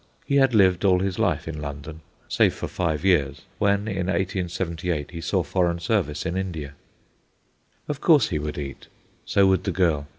[0.25, 5.11] He had lived all his life in London, save for five years, when, in 1878,
[5.11, 6.73] he saw foreign service in India.
[7.87, 8.87] Of course he would eat;
[9.25, 10.07] so would the girl.